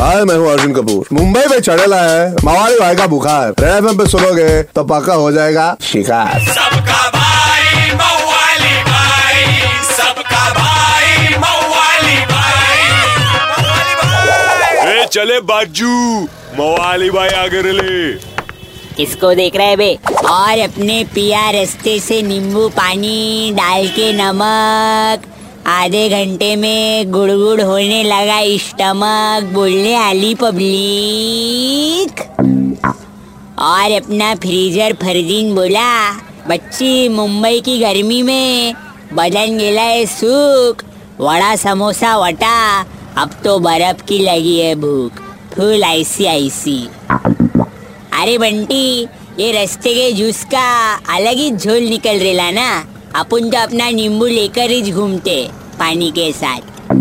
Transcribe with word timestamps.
हाय 0.00 0.24
मैं 0.24 0.34
हूँ 0.36 0.48
अर्जुन 0.50 0.72
कपूर। 0.74 1.06
मुंबई 1.12 1.40
में 1.50 1.60
चढ़ेला 1.60 2.00
है। 2.00 2.32
मवाली 2.44 2.78
भाई 2.78 2.94
का 2.96 3.06
बुखार 3.06 3.48
रेड 3.60 3.68
एफएम 3.74 3.98
पे 3.98 4.06
सुनोगे 4.06 4.62
तो 4.74 4.82
पक्का 4.84 5.14
हो 5.14 5.30
जाएगा 5.32 5.76
शिकार। 5.82 6.40
सबका 6.46 7.08
भाई 7.10 7.90
मवाली 7.92 8.82
भाई। 8.82 9.44
सबका 9.90 10.42
भाई 10.54 11.28
मवाली 11.36 12.18
भाई। 12.32 12.82
ए 14.92 15.06
चले 15.12 15.40
बाजू। 15.42 15.94
मवाली 16.58 17.10
भाई 17.10 17.28
आगे 17.38 17.62
ले 17.72 18.12
किसको 18.96 19.34
देख 19.34 19.56
रहे 19.56 19.76
बे? 19.76 19.94
और 20.26 20.58
अपने 20.60 21.02
पिया 21.14 21.48
रस्ते 21.52 21.98
से 22.00 22.20
नींबू 22.22 22.68
पानी 22.76 23.52
डाल 23.54 23.88
के 23.88 24.12
नमक। 24.12 25.26
आधे 25.66 26.08
घंटे 26.08 26.56
में 26.56 27.10
गुड़गुड़ 27.12 27.62
होने 27.62 28.02
लगा 28.02 28.40
स्टमक। 28.56 29.50
बोलने 29.52 29.94
आली 29.94 30.34
पब्लिक। 30.34 32.20
और 33.58 33.92
अपना 33.92 34.34
फ्रीजर 34.34 34.92
फरदीन 34.92 35.54
बोला, 35.54 36.10
बच्ची, 36.48 37.08
मुंबई 37.08 37.60
की 37.60 37.78
गर्मी 37.78 38.22
में 38.22 38.74
बदन 39.12 39.58
गेला 39.58 39.82
है 39.82 40.06
सूख, 40.06 40.84
वड़ा 41.20 41.56
समोसा 41.56 42.16
वटा, 42.16 42.80
अब 43.16 43.30
तो 43.44 43.58
बर्फ़ 43.58 44.04
की 44.04 44.18
लगी 44.18 44.58
है 44.58 44.74
भूख, 44.74 45.12
फूल 45.56 45.84
आईसी 45.84 46.26
आईसी। 46.26 46.88
अरे 48.12 48.38
बंटी, 48.38 49.02
ये 49.40 49.52
रास्ते 49.52 49.94
के 49.94 50.12
जूस 50.12 50.44
का 50.44 50.94
अलग 50.94 51.36
ही 51.36 51.50
झोल 51.50 51.82
निकल 51.82 52.18
रेला 52.18 52.50
ना, 52.50 52.86
अपन 53.14 53.50
तो 53.50 53.58
अपना 53.58 53.90
नींबू 53.90 54.26
लेकर 54.26 54.70
ही 54.70 54.92
घूमते। 54.92 55.48
पानी 55.78 56.10
के 56.10 56.30
साथ। 56.32 56.94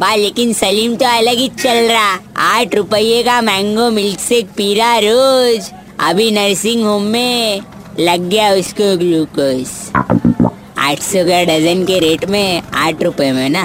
बा 0.00 0.14
लेकिन 0.14 0.52
सलीम 0.52 0.94
तो 0.96 1.06
अलग 1.08 1.38
ही 1.38 1.48
चल 1.62 1.88
रहा। 1.88 2.18
आठ 2.38 2.74
रुपये 2.74 3.22
का 3.22 3.40
मैंगो 3.40 3.90
मिल्क 3.90 4.20
शेक 4.20 4.48
पी 4.56 4.74
रहा 4.74 4.98
रोज। 4.98 5.70
अभी 6.00 6.30
नर्सिंग 6.30 6.84
होम 6.84 7.02
में 7.02 7.60
लग 8.00 8.28
गया 8.28 8.52
उसको 8.54 8.96
ग्लूकोज 8.98 9.70
आठ 10.78 11.00
सौ 11.02 11.24
का 11.24 11.42
डजन 11.44 11.84
के 11.84 11.98
रेट 11.98 12.24
में 12.24 12.62
आठ 12.76 13.02
रुपए 13.02 13.30
में 13.32 13.48
ना। 13.50 13.64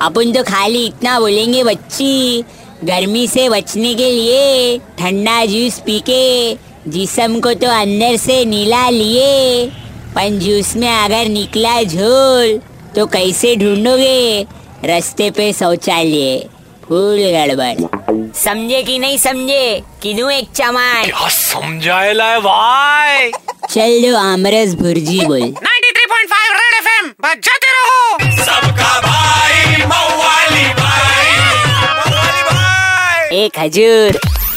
अपन 0.00 0.32
तो 0.32 0.42
खाली 0.42 0.84
इतना 0.86 1.18
बोलेंगे, 1.20 1.62
बच्ची, 1.64 2.44
गर्मी 2.84 3.26
से 3.26 3.48
बचने 3.48 3.94
के 3.94 4.10
लिए 4.10 4.78
ठंडा 4.98 5.44
जूस 5.44 5.78
पी 5.86 5.98
के 6.08 6.54
जिसम 6.90 7.38
को 7.40 7.52
तो 7.54 7.68
अंदर 7.70 8.16
से 8.16 8.44
नीला 8.44 8.88
लिए। 8.88 9.66
पर 10.14 10.38
जूस 10.38 10.74
में 10.76 10.88
अगर 10.88 11.28
निकला 11.28 11.82
झोल 11.82 12.58
तो 12.98 13.06
कैसे 13.06 13.54
ढूंढोगे? 13.56 14.46
रास्ते 14.84 15.30
पे 15.30 15.52
शौचालय 15.52 16.38
फूल 16.84 17.18
गड़बड़। 17.32 18.32
समझे 18.34 18.82
कि 18.82 18.98
नहीं 18.98 19.18
समझे? 19.18 19.82
किनू 20.02 20.28
एक 20.30 20.48
चमान 20.54 21.10
समझाएला 21.28 22.24
है 22.24 22.40
भाई। 22.40 23.30
चल 23.70 24.02
दो 24.02 24.16
आमरस 24.16 24.74
भुर्जी 24.74 25.20
बोल। 25.20 25.40
93.5 25.40 26.50
रेड 26.52 26.74
एफएम 26.78 27.12
बजाते 27.20 27.70
रहो। 27.70 28.44
सबका 28.44 29.00
भाई 29.00 29.76
मवाली 29.76 30.66
भाई। 30.74 31.30
मवाली 31.94 32.42
भाई 32.42 33.38
एक 33.38 33.58
हजूर 33.58 34.20